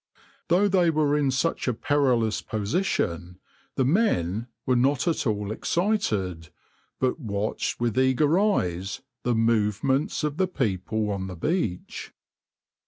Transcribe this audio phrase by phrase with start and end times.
[0.47, 3.37] Though they were in such a perilous position,
[3.75, 6.49] the men were not at all excited,
[6.99, 12.13] but watched with eager eyes the movements of the people on the beach.